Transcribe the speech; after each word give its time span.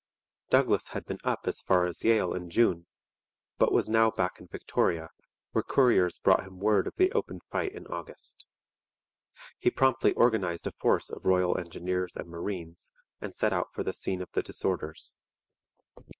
Douglas 0.49 0.87
had 0.87 1.05
been 1.05 1.19
up 1.23 1.41
as 1.45 1.61
far 1.61 1.85
as 1.85 2.03
Yale 2.03 2.33
in 2.33 2.49
June, 2.49 2.87
but 3.59 3.71
was 3.71 3.87
now 3.87 4.09
back 4.09 4.39
in 4.39 4.47
Victoria, 4.47 5.11
where 5.51 5.61
couriers 5.63 6.17
brought 6.17 6.43
him 6.43 6.57
word 6.57 6.87
of 6.87 6.95
the 6.95 7.11
open 7.11 7.39
fight 7.51 7.73
in 7.75 7.85
August. 7.85 8.47
He 9.59 9.69
promptly 9.69 10.13
organized 10.13 10.65
a 10.65 10.71
force 10.71 11.11
of 11.11 11.23
Royal 11.25 11.55
Engineers 11.55 12.15
and 12.15 12.29
marines 12.29 12.91
and 13.21 13.35
set 13.35 13.53
out 13.53 13.67
for 13.75 13.83
the 13.83 13.93
scene 13.93 14.23
of 14.23 14.31
the 14.31 14.41
disorders. 14.41 15.15